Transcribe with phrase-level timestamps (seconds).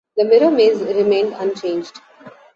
[0.17, 2.01] The Mirror Maze remained unchanged.